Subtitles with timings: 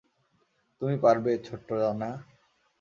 [0.81, 2.09] তুমি পারবে, ছোট্ট ডানা?